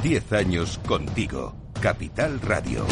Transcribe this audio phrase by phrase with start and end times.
[0.00, 1.54] 10 años contigo.
[1.80, 2.86] Capital Radio.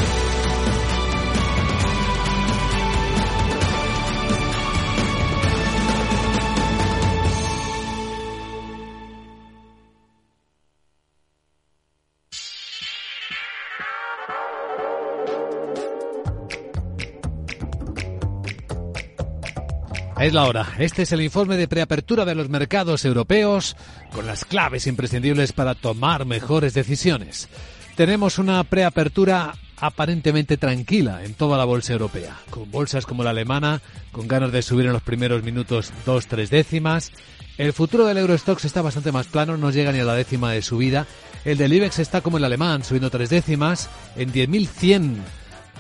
[20.21, 20.75] Es la hora.
[20.79, 23.75] Este es el informe de preapertura de los mercados europeos
[24.13, 27.49] con las claves imprescindibles para tomar mejores decisiones.
[27.97, 33.81] Tenemos una preapertura aparentemente tranquila en toda la bolsa europea, con bolsas como la alemana
[34.13, 37.13] con ganas de subir en los primeros minutos dos, tres décimas.
[37.57, 40.61] El futuro del Eurostox está bastante más plano, no llega ni a la décima de
[40.61, 41.07] subida.
[41.47, 45.17] El del IBEX está como el alemán, subiendo tres décimas en 10.100.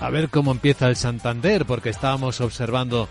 [0.00, 3.06] A ver cómo empieza el Santander, porque estábamos observando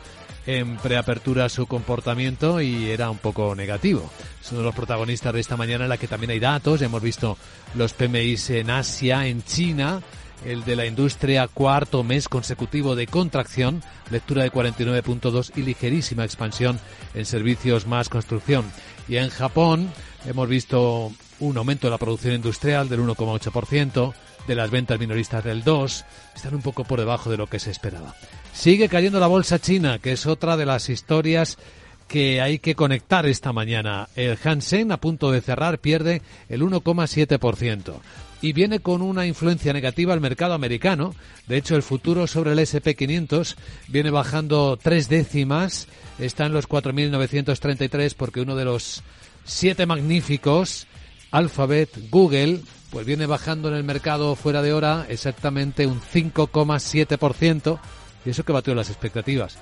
[0.49, 4.09] en preapertura su comportamiento y era un poco negativo.
[4.41, 6.81] Es uno de los protagonistas de esta mañana en la que también hay datos.
[6.81, 7.37] hemos visto
[7.75, 10.01] los PMIs en Asia, en China,
[10.43, 16.79] el de la industria cuarto mes consecutivo de contracción, lectura de 49.2 y ligerísima expansión
[17.13, 18.65] en servicios más construcción.
[19.07, 19.91] Y en Japón
[20.25, 24.13] hemos visto un aumento de la producción industrial del 1,8%,
[24.49, 26.05] de las ventas minoristas del 2,
[26.35, 28.15] están un poco por debajo de lo que se esperaba.
[28.51, 31.59] Sigue cayendo la bolsa china, que es otra de las historias
[32.07, 34.09] que hay que conectar esta mañana.
[34.15, 37.93] El Hansen, a punto de cerrar, pierde el 1,7%
[38.41, 41.13] y viene con una influencia negativa al mercado americano.
[41.47, 43.55] De hecho, el futuro sobre el SP500
[43.87, 49.03] viene bajando tres décimas, está en los 4.933 porque uno de los
[49.45, 50.87] siete magníficos,
[51.31, 57.79] Alphabet, Google, pues viene bajando en el mercado fuera de hora exactamente un 5,7%
[58.25, 59.57] y eso que batió las expectativas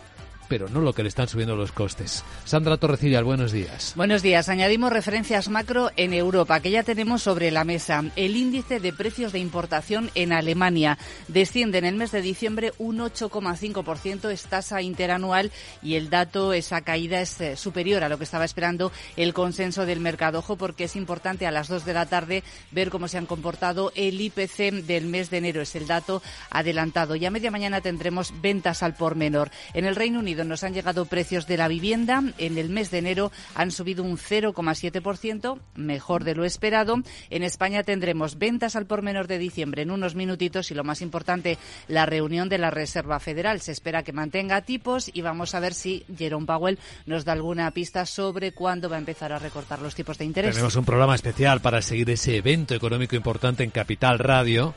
[0.48, 2.23] pero no lo que le están subiendo los costes.
[2.45, 3.94] Sandra Torrecillas, buenos días.
[3.95, 4.50] Buenos días.
[4.50, 8.03] Añadimos referencias macro en Europa, que ya tenemos sobre la mesa.
[8.16, 10.97] El índice de precios de importación en Alemania
[11.28, 16.81] desciende en el mes de diciembre un 8,5%, es tasa interanual y el dato, esa
[16.81, 20.40] caída es eh, superior a lo que estaba esperando el consenso del mercado.
[20.40, 23.91] Ojo, porque es importante a las 2 de la tarde ver cómo se han comportado
[23.96, 25.62] el IPC del mes de enero.
[25.62, 27.16] Es el dato adelantado.
[27.16, 29.52] Y a media mañana tendremos ventas al por menor.
[29.74, 32.24] En el Reino Unido nos han llegado precios de la vivienda.
[32.38, 37.02] En el mes de enero han subido un 0,7%, mejor de lo esperado.
[37.30, 41.02] En España tendremos ventas al por menor de diciembre en unos minutitos y lo más
[41.02, 43.62] importante, la reunión de la Reserva Federal.
[43.62, 47.72] Se espera que mantenga tipos y vamos a ver si Jerome Powell nos da alguna
[47.72, 50.56] pista sobre cuándo va a empezar a recortar los tipos de interés.
[50.56, 54.74] Tenemos un programa especial para seguir ese evento económico importante en Capital Radio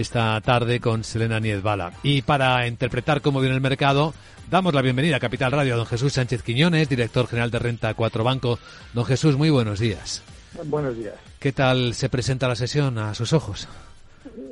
[0.00, 1.92] esta tarde con Selena Niezbala.
[2.02, 4.14] Y para interpretar cómo viene el mercado,
[4.50, 7.94] damos la bienvenida a Capital Radio a don Jesús Sánchez Quiñones, director general de Renta
[7.94, 8.58] 4 Banco.
[8.92, 10.22] Don Jesús, muy buenos días.
[10.64, 11.14] Buenos días.
[11.38, 13.68] ¿Qué tal se presenta la sesión a sus ojos?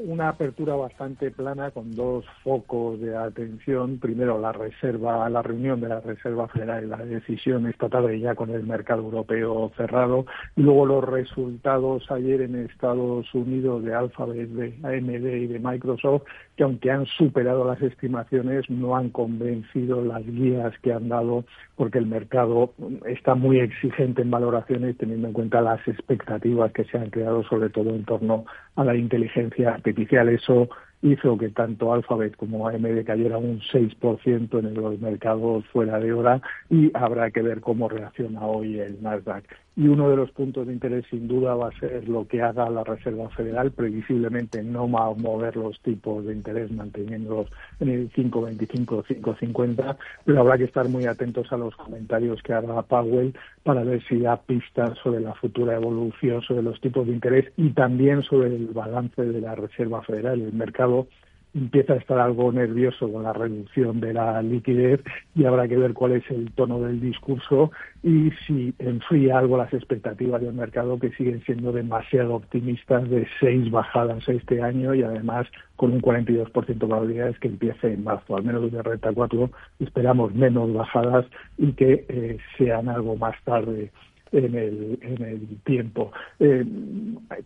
[0.07, 3.99] Una apertura bastante plana con dos focos de atención.
[3.99, 8.35] Primero, la reserva, la reunión de la Reserva Federal y la decisión esta tarde ya
[8.35, 10.27] con el mercado europeo cerrado.
[10.57, 16.23] Y luego los resultados ayer en Estados Unidos de Alphabet, de AMD y de Microsoft,
[16.57, 21.45] que aunque han superado las estimaciones, no han convencido las guías que han dado
[21.77, 22.73] porque el mercado
[23.07, 27.69] está muy exigente en valoraciones teniendo en cuenta las expectativas que se han creado sobre
[27.71, 28.45] todo en torno
[28.77, 30.29] a la inteligencia artificial.
[30.29, 30.69] Eso
[31.03, 36.41] hizo que tanto Alphabet como AMD cayeran un 6% en los mercados fuera de hora
[36.71, 39.45] y habrá que ver cómo reacciona hoy el Nasdaq.
[39.77, 42.71] Y uno de los puntos de interés sin duda va a ser lo que haga
[42.71, 48.13] la Reserva Federal, previsiblemente no va a mover los tipos de interés manteniéndolos en el
[48.13, 53.83] 5,25 5,50, pero habrá que estar muy atentos a los comentarios que haga Powell para
[53.83, 58.23] ver si da pistas sobre la futura evolución sobre los tipos de interés y también
[58.23, 60.41] sobre el balance de la Reserva Federal.
[60.41, 61.07] El mercado
[61.55, 65.01] empieza a estar algo nervioso con la reducción de la liquidez
[65.35, 67.71] y habrá que ver cuál es el tono del discurso
[68.03, 73.71] y si enfría algo las expectativas del mercado que siguen siendo demasiado optimistas de seis
[73.71, 75.47] bajadas este año y además
[75.77, 78.37] con un 42% de probabilidades que empiece en marzo.
[78.37, 79.51] Al menos desde Renta 4
[79.81, 81.27] esperamos menos bajadas
[81.57, 83.91] y que eh, sean algo más tarde
[84.35, 86.13] en el, en el tiempo.
[86.41, 86.65] Eh,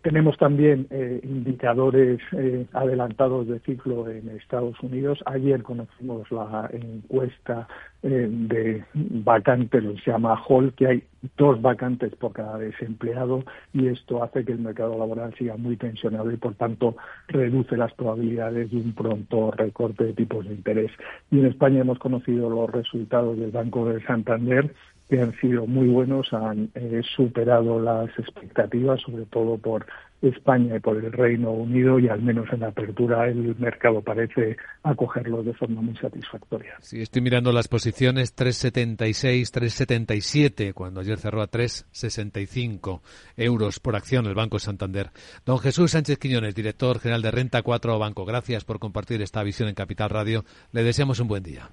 [0.01, 5.19] tenemos también eh, indicadores eh, adelantados de ciclo en Estados Unidos.
[5.25, 7.67] Ayer conocimos la encuesta
[8.01, 11.03] de vacantes, se llama Hall, que hay
[11.37, 13.43] dos vacantes por cada desempleado
[13.73, 16.95] y esto hace que el mercado laboral siga muy tensionado y por tanto
[17.27, 20.91] reduce las probabilidades de un pronto recorte de tipos de interés.
[21.29, 24.73] Y en España hemos conocido los resultados del Banco de Santander
[25.09, 29.85] que han sido muy buenos, han eh, superado las expectativas, sobre todo por
[30.21, 34.57] España y por el Reino Unido y al menos en la apertura el mercado parece
[34.83, 36.75] acogerlo de forma muy satisfactoria.
[36.81, 43.01] Sí, estoy mirando las posiciones 376, 377, cuando ayer cerró a 365
[43.37, 45.09] euros por acción el Banco Santander.
[45.45, 49.69] Don Jesús Sánchez Quiñones, director general de Renta 4 Banco, gracias por compartir esta visión
[49.69, 50.43] en Capital Radio.
[50.71, 51.69] Le deseamos un buen día.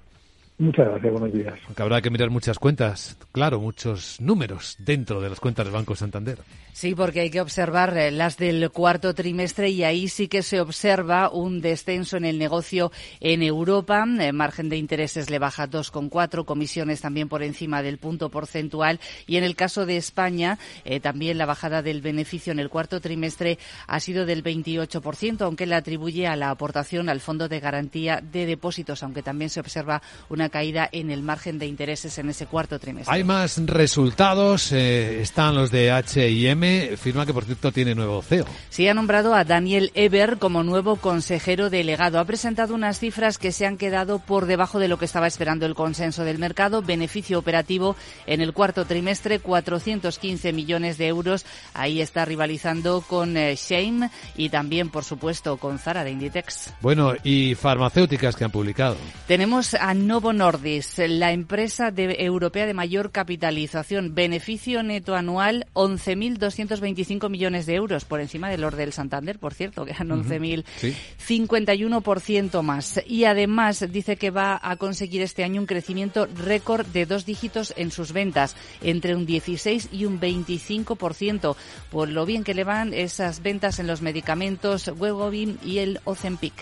[0.59, 1.53] Muchas gracias, buenos días.
[1.67, 5.95] Aunque habrá que mirar muchas cuentas, claro, muchos números dentro de las cuentas del Banco
[5.95, 6.39] Santander.
[6.73, 10.59] Sí, porque hay que observar eh, las del cuarto trimestre y ahí sí que se
[10.59, 14.03] observa un descenso en el negocio en Europa.
[14.19, 18.99] El margen de intereses le baja 2,4, comisiones también por encima del punto porcentual.
[19.27, 22.99] Y en el caso de España, eh, también la bajada del beneficio en el cuarto
[22.99, 28.21] trimestre ha sido del 28%, aunque la atribuye a la aportación al Fondo de Garantía
[28.21, 32.45] de Depósitos, aunque también se observa una caída en el margen de intereses en ese
[32.45, 33.13] cuarto trimestre.
[33.13, 34.71] Hay más resultados.
[34.71, 38.45] Eh, están los de H&M, firma que por cierto tiene nuevo CEO.
[38.69, 42.19] Sí, ha nombrado a Daniel Eber como nuevo consejero delegado.
[42.19, 45.65] Ha presentado unas cifras que se han quedado por debajo de lo que estaba esperando
[45.65, 46.81] el consenso del mercado.
[46.81, 47.95] Beneficio operativo
[48.25, 51.45] en el cuarto trimestre, 415 millones de euros.
[51.73, 56.73] Ahí está rivalizando con eh, Shane y también, por supuesto, con Zara de Inditex.
[56.81, 58.97] Bueno, y farmacéuticas que han publicado.
[59.27, 64.15] Tenemos a Novo Nordis, la empresa europea de mayor capitalización.
[64.15, 69.85] Beneficio neto anual 11.225 millones de euros, por encima del orden del Santander, por cierto,
[69.85, 70.63] que eran 11.000,
[71.27, 73.01] 51% más.
[73.05, 77.73] Y además dice que va a conseguir este año un crecimiento récord de dos dígitos
[77.75, 81.55] en sus ventas, entre un 16 y un 25%,
[81.91, 86.53] por lo bien que le van esas ventas en los medicamentos Wegovy y el Ozempic.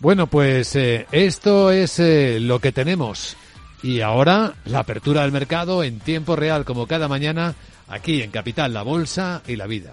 [0.00, 3.36] Bueno, pues eh, esto es eh, lo que tenemos.
[3.82, 7.54] Y ahora la apertura del mercado en tiempo real, como cada mañana,
[7.86, 9.92] aquí en Capital, la Bolsa y la Vida.